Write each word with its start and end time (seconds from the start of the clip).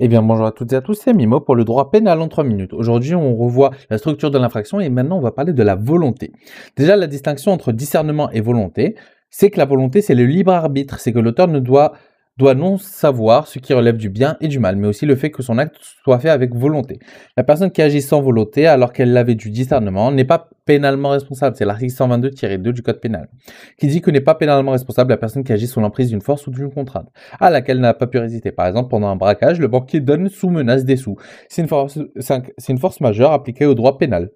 Eh 0.00 0.06
bien, 0.06 0.22
bonjour 0.22 0.46
à 0.46 0.52
toutes 0.52 0.72
et 0.72 0.76
à 0.76 0.80
tous, 0.80 0.94
c'est 0.94 1.12
Mimo 1.12 1.40
pour 1.40 1.56
le 1.56 1.64
droit 1.64 1.90
pénal 1.90 2.20
en 2.20 2.28
3 2.28 2.44
minutes. 2.44 2.72
Aujourd'hui, 2.72 3.16
on 3.16 3.34
revoit 3.34 3.72
la 3.90 3.98
structure 3.98 4.30
de 4.30 4.38
l'infraction 4.38 4.78
et 4.78 4.88
maintenant, 4.90 5.18
on 5.18 5.20
va 5.20 5.32
parler 5.32 5.52
de 5.52 5.62
la 5.64 5.74
volonté. 5.74 6.30
Déjà, 6.76 6.94
la 6.94 7.08
distinction 7.08 7.50
entre 7.50 7.72
discernement 7.72 8.30
et 8.30 8.40
volonté, 8.40 8.94
c'est 9.28 9.50
que 9.50 9.58
la 9.58 9.64
volonté, 9.64 10.00
c'est 10.00 10.14
le 10.14 10.24
libre 10.24 10.52
arbitre, 10.52 11.00
c'est 11.00 11.12
que 11.12 11.18
l'auteur 11.18 11.48
ne 11.48 11.58
doit 11.58 11.94
doit 12.38 12.54
non 12.54 12.78
savoir 12.78 13.48
ce 13.48 13.58
qui 13.58 13.74
relève 13.74 13.96
du 13.96 14.08
bien 14.08 14.36
et 14.40 14.46
du 14.46 14.60
mal, 14.60 14.76
mais 14.76 14.86
aussi 14.86 15.06
le 15.06 15.16
fait 15.16 15.30
que 15.30 15.42
son 15.42 15.58
acte 15.58 15.74
soit 16.04 16.20
fait 16.20 16.30
avec 16.30 16.54
volonté. 16.54 17.00
La 17.36 17.42
personne 17.42 17.72
qui 17.72 17.82
agit 17.82 18.00
sans 18.00 18.22
volonté 18.22 18.66
alors 18.68 18.92
qu'elle 18.92 19.16
avait 19.16 19.34
du 19.34 19.50
discernement 19.50 20.12
n'est 20.12 20.24
pas 20.24 20.48
pénalement 20.64 21.10
responsable. 21.10 21.56
C'est 21.56 21.64
l'article 21.64 21.92
122-2 21.92 22.72
du 22.72 22.82
Code 22.82 23.00
pénal, 23.00 23.28
qui 23.76 23.88
dit 23.88 24.00
que 24.00 24.10
n'est 24.12 24.20
pas 24.20 24.36
pénalement 24.36 24.70
responsable 24.70 25.10
la 25.10 25.16
personne 25.16 25.42
qui 25.42 25.52
agit 25.52 25.66
sous 25.66 25.80
l'emprise 25.80 26.10
d'une 26.10 26.20
force 26.20 26.46
ou 26.46 26.52
d'une 26.52 26.70
contrainte, 26.70 27.08
à 27.40 27.50
laquelle 27.50 27.80
n'a 27.80 27.92
pas 27.92 28.06
pu 28.06 28.18
résister. 28.18 28.52
Par 28.52 28.68
exemple, 28.68 28.88
pendant 28.88 29.08
un 29.08 29.16
braquage, 29.16 29.58
le 29.58 29.66
banquier 29.66 30.00
donne 30.00 30.28
sous 30.28 30.48
menace 30.48 30.84
des 30.84 30.96
sous. 30.96 31.16
C'est 31.48 31.62
une 31.62 31.68
c'est 32.16 32.72
une 32.72 32.78
force 32.78 33.00
majeure 33.00 33.32
appliquée 33.32 33.66
au 33.66 33.74
droit 33.74 33.98
pénal. 33.98 34.30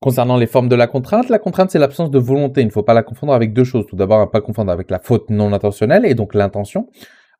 Concernant 0.00 0.36
les 0.36 0.46
formes 0.46 0.68
de 0.68 0.76
la 0.76 0.86
contrainte, 0.86 1.28
la 1.28 1.40
contrainte 1.40 1.72
c'est 1.72 1.80
l'absence 1.80 2.12
de 2.12 2.20
volonté. 2.20 2.60
Il 2.60 2.66
ne 2.66 2.70
faut 2.70 2.84
pas 2.84 2.94
la 2.94 3.02
confondre 3.02 3.32
avec 3.32 3.52
deux 3.52 3.64
choses. 3.64 3.84
Tout 3.88 3.96
d'abord, 3.96 4.20
ne 4.20 4.26
pas 4.26 4.40
confondre 4.40 4.70
avec 4.70 4.92
la 4.92 5.00
faute 5.00 5.28
non 5.28 5.52
intentionnelle 5.52 6.06
et 6.06 6.14
donc 6.14 6.34
l'intention. 6.34 6.88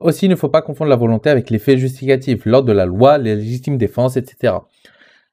Aussi, 0.00 0.26
il 0.26 0.28
ne 0.28 0.36
faut 0.36 0.48
pas 0.48 0.62
confondre 0.62 0.90
la 0.90 0.96
volonté 0.96 1.28
avec 1.28 1.50
les 1.50 1.58
faits 1.58 1.78
justificatifs, 1.78 2.44
l'ordre 2.46 2.68
de 2.68 2.72
la 2.72 2.86
loi, 2.86 3.18
les 3.18 3.34
légitimes 3.34 3.76
défenses, 3.76 4.16
etc. 4.16 4.54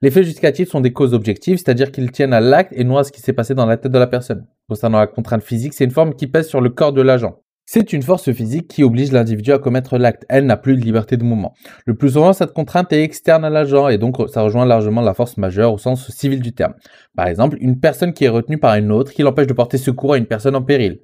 Les 0.02 0.10
faits 0.10 0.24
justificatifs 0.24 0.70
sont 0.70 0.82
des 0.82 0.92
causes 0.92 1.14
objectives, 1.14 1.58
c'est-à-dire 1.58 1.92
qu'ils 1.92 2.12
tiennent 2.12 2.34
à 2.34 2.42
l'acte 2.42 2.74
et 2.76 2.84
non 2.84 2.98
à 2.98 3.04
ce 3.04 3.12
qui 3.12 3.22
s'est 3.22 3.34
passé 3.34 3.54
dans 3.54 3.68
la 3.68 3.78
tête 3.78 3.92
de 3.92 4.00
la 4.00 4.08
personne. 4.08 4.48
Concernant 4.68 5.00
la 5.00 5.08
contrainte 5.08 5.44
physique, 5.44 5.74
c'est 5.74 5.84
une 5.84 5.92
forme 5.92 6.16
qui 6.16 6.28
pèse 6.28 6.48
sur 6.48 6.62
le 6.62 6.70
corps 6.70 6.94
de 6.94 7.02
l'agent. 7.02 7.40
C'est 7.68 7.94
une 7.94 8.04
force 8.04 8.32
physique 8.32 8.68
qui 8.68 8.84
oblige 8.84 9.12
l'individu 9.12 9.52
à 9.52 9.58
commettre 9.58 9.98
l'acte. 9.98 10.24
Elle 10.30 10.46
n'a 10.46 10.56
plus 10.56 10.76
de 10.76 10.82
liberté 10.82 11.18
de 11.18 11.24
mouvement. 11.24 11.56
Le 11.88 11.96
plus 11.96 12.12
souvent, 12.12 12.32
cette 12.32 12.54
contrainte 12.54 12.94
est 12.94 13.02
externe 13.02 13.44
à 13.44 13.50
l'agent 13.50 13.88
et 13.88 13.98
donc 13.98 14.18
ça 14.30 14.44
rejoint 14.44 14.68
largement 14.68 15.02
la 15.02 15.16
force 15.16 15.38
majeure 15.38 15.74
au 15.74 15.80
sens 15.80 16.12
civil 16.12 16.42
du 16.42 16.54
terme. 16.54 16.76
Par 17.16 17.26
exemple, 17.26 17.58
une 17.60 17.80
personne 17.80 18.14
qui 18.14 18.26
est 18.26 18.30
retenue 18.30 18.60
par 18.60 18.76
une 18.76 18.92
autre 18.92 19.12
qui 19.14 19.24
l'empêche 19.24 19.48
de 19.48 19.54
porter 19.54 19.80
secours 19.80 20.14
à 20.14 20.18
une 20.18 20.28
personne 20.28 20.56
en 20.56 20.62
péril. 20.62 21.00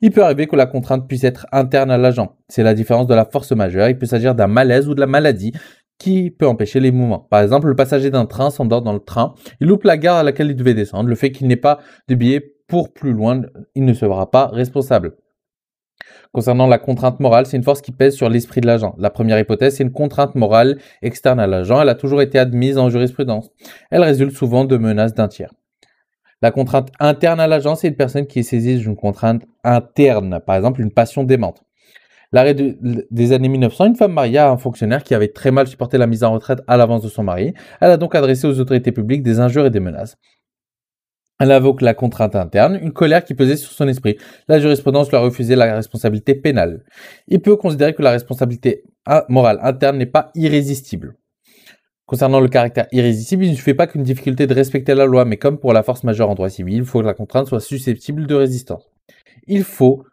Il 0.00 0.10
peut 0.10 0.24
arriver 0.24 0.46
que 0.46 0.56
la 0.56 0.64
contrainte 0.64 1.06
puisse 1.06 1.24
être 1.24 1.46
interne 1.52 1.90
à 1.90 1.98
l'agent. 1.98 2.36
C'est 2.48 2.62
la 2.62 2.72
différence 2.72 3.06
de 3.06 3.14
la 3.14 3.26
force 3.26 3.52
majeure. 3.52 3.90
Il 3.90 3.98
peut 3.98 4.06
s'agir 4.06 4.34
d'un 4.34 4.46
malaise 4.46 4.88
ou 4.88 4.94
de 4.94 5.00
la 5.00 5.06
maladie 5.06 5.52
qui 5.98 6.30
peut 6.30 6.48
empêcher 6.48 6.80
les 6.80 6.90
mouvements. 6.90 7.26
Par 7.30 7.42
exemple, 7.42 7.66
le 7.66 7.76
passager 7.76 8.10
d'un 8.10 8.24
train 8.24 8.48
s'endort 8.48 8.80
dans 8.80 8.94
le 8.94 9.00
train, 9.00 9.34
il 9.60 9.66
loupe 9.66 9.84
la 9.84 9.98
gare 9.98 10.16
à 10.16 10.22
laquelle 10.22 10.48
il 10.48 10.56
devait 10.56 10.72
descendre. 10.72 11.10
Le 11.10 11.16
fait 11.16 11.32
qu'il 11.32 11.48
n'ait 11.48 11.56
pas 11.56 11.80
de 12.08 12.14
billet 12.14 12.54
pour 12.66 12.94
plus 12.94 13.12
loin, 13.12 13.42
il 13.74 13.84
ne 13.84 13.92
sera 13.92 14.30
pas 14.30 14.46
responsable. 14.46 15.16
Concernant 16.32 16.66
la 16.66 16.78
contrainte 16.78 17.20
morale, 17.20 17.46
c'est 17.46 17.56
une 17.56 17.62
force 17.62 17.80
qui 17.80 17.92
pèse 17.92 18.14
sur 18.14 18.28
l'esprit 18.28 18.60
de 18.60 18.66
l'agent. 18.66 18.94
La 18.98 19.10
première 19.10 19.38
hypothèse, 19.38 19.76
c'est 19.76 19.82
une 19.82 19.92
contrainte 19.92 20.34
morale 20.34 20.78
externe 21.02 21.40
à 21.40 21.46
l'agent. 21.46 21.80
Elle 21.80 21.88
a 21.88 21.94
toujours 21.94 22.22
été 22.22 22.38
admise 22.38 22.78
en 22.78 22.90
jurisprudence. 22.90 23.50
Elle 23.90 24.02
résulte 24.02 24.36
souvent 24.36 24.64
de 24.64 24.76
menaces 24.76 25.14
d'un 25.14 25.28
tiers. 25.28 25.52
La 26.40 26.50
contrainte 26.52 26.92
interne 27.00 27.40
à 27.40 27.46
l'agent, 27.46 27.74
c'est 27.74 27.88
une 27.88 27.96
personne 27.96 28.26
qui 28.26 28.40
est 28.40 28.44
saisie 28.44 28.76
d'une 28.76 28.94
contrainte 28.94 29.42
interne, 29.64 30.40
par 30.46 30.54
exemple 30.54 30.80
une 30.80 30.92
passion 30.92 31.24
démente. 31.24 31.62
L'arrêt 32.30 32.54
des 32.54 33.32
années 33.32 33.48
1900, 33.48 33.86
une 33.86 33.96
femme 33.96 34.12
mariée 34.12 34.38
à 34.38 34.50
un 34.50 34.58
fonctionnaire 34.58 35.02
qui 35.02 35.14
avait 35.14 35.28
très 35.28 35.50
mal 35.50 35.66
supporté 35.66 35.96
la 35.96 36.06
mise 36.06 36.22
en 36.22 36.32
retraite 36.32 36.60
à 36.66 36.76
l'avance 36.76 37.02
de 37.02 37.08
son 37.08 37.22
mari. 37.22 37.54
Elle 37.80 37.90
a 37.90 37.96
donc 37.96 38.14
adressé 38.14 38.46
aux 38.46 38.60
autorités 38.60 38.92
publiques 38.92 39.22
des 39.22 39.40
injures 39.40 39.64
et 39.64 39.70
des 39.70 39.80
menaces. 39.80 40.16
Elle 41.40 41.52
invoque 41.52 41.82
la 41.82 41.94
contrainte 41.94 42.34
interne, 42.34 42.78
une 42.82 42.92
colère 42.92 43.24
qui 43.24 43.34
pesait 43.34 43.56
sur 43.56 43.70
son 43.70 43.86
esprit. 43.86 44.16
La 44.48 44.58
jurisprudence 44.58 45.08
lui 45.08 45.16
a 45.16 45.20
refusé 45.20 45.54
la 45.54 45.74
responsabilité 45.74 46.34
pénale. 46.34 46.84
Il 47.28 47.40
peut 47.40 47.56
considérer 47.56 47.94
que 47.94 48.02
la 48.02 48.10
responsabilité 48.10 48.82
morale 49.28 49.60
interne 49.62 49.98
n'est 49.98 50.06
pas 50.06 50.30
irrésistible. 50.34 51.14
Concernant 52.06 52.40
le 52.40 52.48
caractère 52.48 52.86
irrésistible, 52.90 53.44
il 53.44 53.50
ne 53.50 53.56
suffit 53.56 53.74
pas 53.74 53.86
qu'une 53.86 54.02
difficulté 54.02 54.46
de 54.46 54.54
respecter 54.54 54.94
la 54.94 55.04
loi, 55.04 55.24
mais 55.24 55.36
comme 55.36 55.58
pour 55.58 55.72
la 55.72 55.82
force 55.82 56.04
majeure 56.04 56.30
en 56.30 56.34
droit 56.34 56.48
civil, 56.48 56.74
il 56.74 56.84
faut 56.84 57.00
que 57.00 57.06
la 57.06 57.14
contrainte 57.14 57.46
soit 57.46 57.60
susceptible 57.60 58.26
de 58.26 58.34
résistance. 58.34 58.88
Il 59.46 59.62
faut 59.62 60.04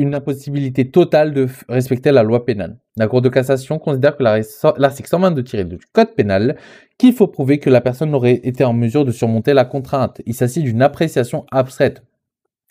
une 0.00 0.14
impossibilité 0.14 0.90
totale 0.90 1.32
de 1.34 1.46
respecter 1.68 2.10
la 2.10 2.22
loi 2.22 2.44
pénale. 2.44 2.78
La 2.96 3.06
Cour 3.06 3.20
de 3.20 3.28
cassation 3.28 3.78
considère 3.78 4.16
que 4.16 4.22
l'article 4.22 5.08
122 5.08 5.64
du 5.64 5.78
Code 5.92 6.14
pénal 6.14 6.56
qu'il 6.98 7.12
faut 7.12 7.26
prouver 7.26 7.58
que 7.58 7.70
la 7.70 7.80
personne 7.80 8.14
aurait 8.14 8.40
été 8.42 8.64
en 8.64 8.72
mesure 8.72 9.04
de 9.04 9.12
surmonter 9.12 9.52
la 9.52 9.64
contrainte. 9.64 10.20
Il 10.26 10.34
s'agit 10.34 10.62
d'une 10.62 10.82
appréciation 10.82 11.44
abstraite. 11.50 12.02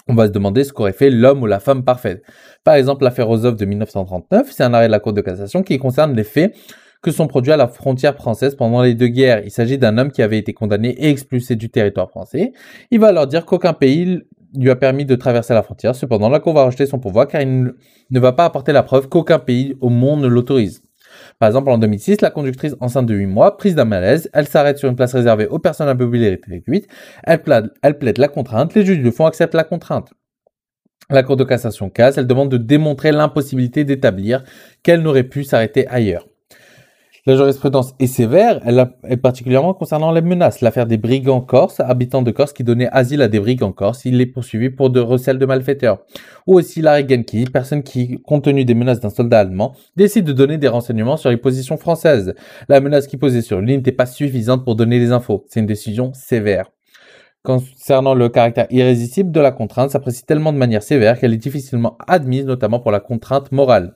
On 0.08 0.16
va 0.16 0.26
se 0.26 0.32
demander 0.32 0.64
ce 0.64 0.74
qu'aurait 0.74 0.94
fait 0.94 1.12
l'homme 1.12 1.44
ou 1.44 1.46
la 1.46 1.60
femme 1.60 1.84
parfaite. 1.84 2.24
Par 2.64 2.74
exemple, 2.74 3.04
l'affaire 3.04 3.28
Rozov 3.28 3.56
de 3.56 3.66
1939, 3.66 4.52
c'est 4.52 4.64
un 4.64 4.74
arrêt 4.74 4.88
de 4.88 4.92
la 4.92 5.00
Cour 5.00 5.14
de 5.14 5.22
cassation 5.22 5.62
qui 5.62 5.78
concerne 5.78 6.16
les 6.16 6.24
faits 6.24 6.56
que 7.02 7.12
sont 7.12 7.28
produits 7.28 7.52
à 7.52 7.58
la 7.58 7.68
frontière 7.68 8.16
française 8.16 8.56
pendant 8.56 8.82
les 8.82 8.96
deux 8.96 9.08
guerres. 9.08 9.44
Il 9.46 9.52
s'agit 9.52 9.78
d'un 9.78 9.98
homme 9.98 10.12
qui 10.12 10.22
avait 10.22 10.38
été 10.38 10.54
condamné 10.54 10.90
et 10.90 11.10
expulsé 11.10 11.56
du 11.56 11.70
territoire 11.70 12.10
français. 12.10 12.52
Il 12.92 13.00
va 13.00 13.12
leur 13.12 13.28
dire 13.28 13.46
qu'aucun 13.46 13.74
pays 13.74 14.20
lui 14.56 14.70
a 14.70 14.76
permis 14.76 15.06
de 15.06 15.16
traverser 15.16 15.54
la 15.54 15.64
frontière. 15.64 15.96
Cependant, 15.96 16.30
la 16.30 16.40
Cour 16.40 16.54
va 16.54 16.66
rejeter 16.66 16.86
son 16.86 17.00
pouvoir 17.00 17.28
car 17.28 17.42
il 17.42 17.74
ne 18.10 18.20
va 18.20 18.32
pas 18.32 18.46
apporter 18.46 18.72
la 18.72 18.84
preuve 18.84 19.10
qu'aucun 19.10 19.40
pays 19.40 19.76
au 19.82 19.90
monde 19.90 20.22
ne 20.22 20.28
l'autorise. 20.28 20.84
Par 21.40 21.48
exemple, 21.48 21.70
en 21.70 21.78
2006, 21.78 22.22
la 22.22 22.30
conductrice 22.30 22.76
enceinte 22.80 23.06
de 23.06 23.16
8 23.16 23.26
mois, 23.26 23.58
prise 23.58 23.76
d'un 23.76 23.86
malaise, 23.86 24.30
elle 24.34 24.48
s'arrête 24.48 24.78
sur 24.78 24.90
une 24.90 24.96
place 24.96 25.14
réservée 25.14 25.48
aux 25.48 25.60
personnes 25.60 25.88
à 25.88 25.94
mobilité 25.94 26.40
réduite, 26.48 26.88
elle 27.24 27.42
plaide, 27.42 27.72
elle 27.82 27.98
plaide 27.98 28.18
la 28.18 28.28
contrainte, 28.28 28.74
les 28.76 28.86
juges 28.86 29.02
du 29.02 29.12
fond 29.12 29.26
acceptent 29.26 29.56
la 29.56 29.64
contrainte. 29.64 30.14
La 31.10 31.24
Cour 31.24 31.38
de 31.38 31.44
cassation 31.44 31.90
casse, 31.90 32.18
elle 32.18 32.28
demande 32.28 32.52
de 32.52 32.58
démontrer 32.58 33.12
l'impossibilité 33.12 33.84
d'établir 33.84 34.44
qu'elle 34.84 35.02
n'aurait 35.02 35.24
pu 35.24 35.44
s'arrêter 35.44 35.88
ailleurs. 35.88 36.29
La 37.26 37.36
jurisprudence 37.36 37.94
est 38.00 38.08
sévère, 38.08 38.62
elle 38.66 38.94
est 39.08 39.18
particulièrement 39.18 39.74
concernant 39.74 40.12
les 40.12 40.22
menaces. 40.22 40.62
L'affaire 40.62 40.86
des 40.86 40.98
brigands 40.98 41.42
corses, 41.42 41.82
habitants 41.82 42.22
de 42.22 42.32
Corse 42.32 42.54
qui 42.54 42.64
donnaient 42.64 42.88
asile 42.92 43.22
à 43.22 43.28
des 43.28 43.42
brigands 43.42 43.74
corses, 43.74 44.06
il 44.06 44.22
est 44.22 44.26
poursuivi 44.26 44.70
pour 44.70 44.90
de 44.90 45.02
recel 45.02 45.38
de 45.38 45.46
malfaiteurs. 45.46 46.00
Ou 46.48 46.58
aussi 46.58 46.82
Larry 46.82 47.06
Genki, 47.10 47.44
personne 47.44 47.84
qui, 47.84 48.22
compte 48.22 48.46
tenu 48.46 48.64
des 48.64 48.74
menaces 48.74 49.02
d'un 49.02 49.10
soldat 49.10 49.40
allemand, 49.40 49.76
décide 49.98 50.26
de 50.26 50.32
donner 50.32 50.58
des 50.58 50.70
renseignements 50.70 51.18
sur 51.18 51.30
les 51.30 51.38
positions 51.38 51.76
françaises. 51.76 52.34
La 52.70 52.80
menace 52.80 53.06
qui 53.06 53.18
posait 53.18 53.42
sur 53.42 53.60
lui 53.60 53.76
n'était 53.76 53.92
pas 53.92 54.06
suffisante 54.06 54.64
pour 54.64 54.76
donner 54.76 54.98
les 54.98 55.12
infos. 55.12 55.46
C'est 55.50 55.60
une 55.60 55.66
décision 55.66 56.14
sévère. 56.14 56.72
Concernant 57.44 58.16
le 58.16 58.30
caractère 58.30 58.68
irrésistible 58.70 59.32
de 59.32 59.40
la 59.40 59.52
contrainte, 59.52 59.92
s'apprécie 59.92 60.26
tellement 60.26 60.54
de 60.54 60.58
manière 60.58 60.84
sévère 60.84 61.20
qu'elle 61.20 61.34
est 61.34 61.38
difficilement 61.38 61.98
admise, 62.08 62.46
notamment 62.46 62.80
pour 62.80 62.92
la 62.92 63.00
contrainte 63.02 63.52
morale. 63.52 63.96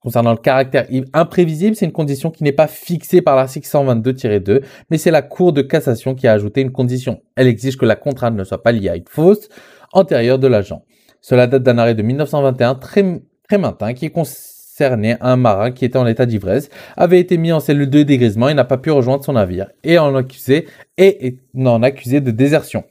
Concernant 0.00 0.32
le 0.32 0.38
caractère 0.38 0.86
imprévisible, 1.12 1.76
c'est 1.76 1.84
une 1.84 1.92
condition 1.92 2.30
qui 2.30 2.42
n'est 2.42 2.52
pas 2.52 2.66
fixée 2.66 3.22
par 3.22 3.36
l'article 3.36 3.68
122-2, 3.68 4.62
mais 4.90 4.98
c'est 4.98 5.12
la 5.12 5.22
Cour 5.22 5.52
de 5.52 5.62
cassation 5.62 6.16
qui 6.16 6.26
a 6.26 6.32
ajouté 6.32 6.62
une 6.62 6.72
condition. 6.72 7.22
Elle 7.36 7.46
exige 7.46 7.76
que 7.76 7.84
la 7.84 7.94
contrainte 7.94 8.34
ne 8.34 8.42
soit 8.42 8.62
pas 8.62 8.72
liée 8.72 8.88
à 8.88 8.96
une 8.96 9.04
fausse 9.08 9.48
antérieure 9.92 10.40
de 10.40 10.48
l'agent. 10.48 10.82
Cela 11.20 11.46
date 11.46 11.62
d'un 11.62 11.78
arrêt 11.78 11.94
de 11.94 12.02
1921 12.02 12.74
très, 12.74 13.22
très 13.48 13.58
matin 13.58 13.94
qui 13.94 14.10
concernait 14.10 15.16
un 15.20 15.36
marin 15.36 15.70
qui 15.70 15.84
était 15.84 15.98
en 15.98 16.06
état 16.06 16.26
d'ivresse, 16.26 16.70
avait 16.96 17.20
été 17.20 17.36
mis 17.36 17.52
en 17.52 17.60
cellule 17.60 17.90
de 17.90 18.02
dégrisement 18.02 18.48
et 18.48 18.54
n'a 18.54 18.64
pas 18.64 18.78
pu 18.78 18.90
rejoindre 18.90 19.24
son 19.24 19.32
navire, 19.34 19.70
et 19.84 19.98
en 19.98 20.14
accusé, 20.14 20.66
et 20.96 21.38
en 21.56 21.82
accusé 21.82 22.20
de 22.20 22.30
désertion. 22.30 22.84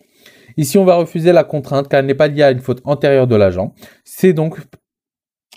Ici, 0.58 0.78
on 0.78 0.86
va 0.86 0.96
refuser 0.96 1.34
la 1.34 1.44
contrainte 1.44 1.88
car 1.88 2.00
elle 2.00 2.06
n'est 2.06 2.16
pas 2.16 2.28
liée 2.28 2.44
à 2.44 2.52
une 2.52 2.60
faute 2.60 2.82
antérieure 2.84 3.28
de 3.28 3.36
l'agent. 3.36 3.74
C'est 4.04 4.34
donc 4.34 4.58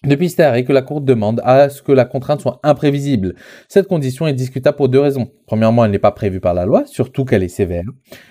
depuis 0.04 0.30
cet 0.30 0.40
arrêt 0.40 0.64
que 0.64 0.72
la 0.72 0.82
Cour 0.82 1.00
demande 1.00 1.40
à 1.44 1.68
ce 1.68 1.82
que 1.82 1.92
la 1.92 2.04
contrainte 2.04 2.40
soit 2.40 2.60
imprévisible. 2.62 3.34
Cette 3.68 3.88
condition 3.88 4.26
est 4.26 4.32
discutable 4.32 4.76
pour 4.76 4.88
deux 4.88 5.00
raisons. 5.00 5.30
Premièrement, 5.46 5.84
elle 5.84 5.90
n'est 5.90 5.98
pas 5.98 6.12
prévue 6.12 6.40
par 6.40 6.54
la 6.54 6.66
loi, 6.66 6.84
surtout 6.86 7.24
qu'elle 7.24 7.42
est 7.42 7.48
sévère, 7.48 7.84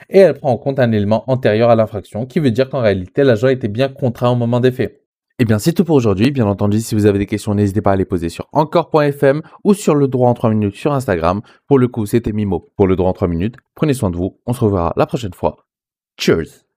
et 0.10 0.20
elle 0.20 0.34
prend 0.34 0.52
en 0.52 0.58
compte 0.58 0.80
un 0.80 0.92
élément 0.92 1.24
antérieur 1.28 1.70
à 1.70 1.76
l'infraction, 1.76 2.26
qui 2.26 2.40
veut 2.40 2.52
dire 2.52 2.70
qu'en 2.70 2.82
réalité, 2.82 3.24
l'agent 3.24 3.48
était 3.48 3.68
bien 3.68 3.90
contraint 3.90 4.32
au 4.32 4.36
moment 4.36 4.60
des 4.60 4.72
faits. 4.72 5.00
Eh 5.42 5.46
bien, 5.46 5.58
c'est 5.58 5.72
tout 5.72 5.86
pour 5.86 5.96
aujourd'hui. 5.96 6.32
Bien 6.32 6.48
entendu, 6.48 6.82
si 6.82 6.96
vous 6.96 7.06
avez 7.06 7.18
des 7.18 7.26
questions, 7.26 7.56
n'hésitez 7.56 7.82
pas 7.82 7.94
à 7.94 7.96
les 7.96 8.04
poser 8.04 8.28
sur 8.28 8.50
encore.fm 8.52 9.42
ou 9.64 9.74
sur 9.74 9.96
le 9.96 10.10
droit 10.10 10.30
en 10.30 10.34
3 10.34 10.50
minutes 10.50 10.76
sur 10.76 10.92
Instagram. 10.92 11.42
Pour 11.66 11.80
le 11.80 11.88
coup, 11.88 12.06
c'était 12.06 12.34
Mimo 12.34 12.68
pour 12.76 12.88
le 12.88 12.98
droit 12.98 13.10
en 13.10 13.14
3 13.14 13.30
minutes. 13.30 13.56
Prenez 13.74 13.94
soin 13.94 14.12
de 14.12 14.18
vous. 14.18 14.38
On 14.46 14.52
se 14.52 14.60
reverra 14.60 14.94
la 14.98 15.06
prochaine 15.06 15.34
fois. 15.34 15.66
Cheers! 16.20 16.69